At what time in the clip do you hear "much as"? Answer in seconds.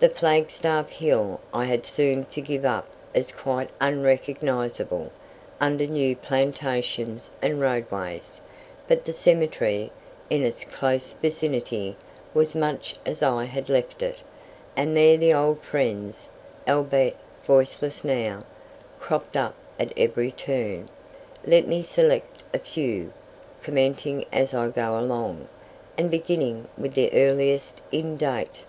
12.56-13.22